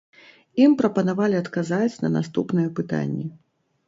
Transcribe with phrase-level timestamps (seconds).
[0.63, 3.27] Ім прапанавалі адказаць на наступныя пытанні.